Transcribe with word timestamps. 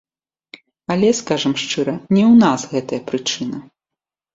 Але, 0.95 1.09
скажам 1.21 1.53
шчыра, 1.67 1.95
не 2.15 2.23
ў 2.31 2.33
нас 2.43 2.61
гэтая 2.77 3.01
прычына. 3.15 3.67